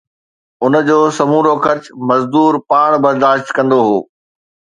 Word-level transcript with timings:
ان 0.63 0.73
جو 0.87 0.97
سمورو 1.17 1.53
خرچ 1.63 1.83
مزدور 2.07 2.53
پاڻ 2.69 2.89
برداشت 3.03 3.47
ڪندو 3.57 3.79
هو 3.87 3.97